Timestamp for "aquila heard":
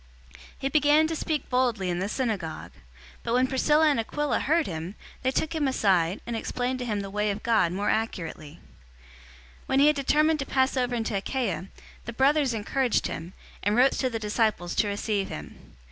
3.99-4.65